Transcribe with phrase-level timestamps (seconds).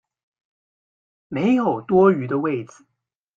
[1.27, 2.87] 沒有多餘的位子